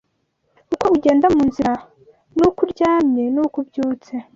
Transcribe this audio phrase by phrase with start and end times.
[0.73, 1.73] uko ugenda mu nzira,
[2.37, 4.13] n’uko uryamye, n’uko ubyutse